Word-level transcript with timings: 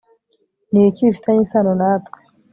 ni 0.71 0.77
ibiki 0.79 1.07
bifitanye 1.09 1.41
isano 1.45 1.71
natwe 1.79 2.17